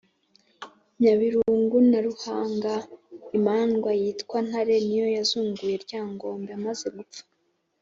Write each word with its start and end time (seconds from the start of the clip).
Nyabirungu 0.99 1.77
na 1.89 1.99
Ruhanga.Imandwa 2.05 3.91
yitwa 4.01 4.37
Ntare 4.47 4.75
ni 4.85 4.95
yo 5.01 5.07
yazunguye 5.15 5.75
Ryangombe 5.85 6.51
amaze 6.59 6.87
gupfa. 6.97 7.21